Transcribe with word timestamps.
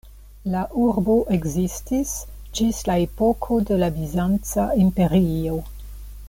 La 0.53 0.61
urbo 0.85 1.17
ekzistis 1.35 2.13
ĝis 2.59 2.79
la 2.89 2.95
epoko 3.05 3.59
de 3.71 3.79
la 3.83 3.91
Bizanca 3.99 4.67
Imperio. 4.87 5.61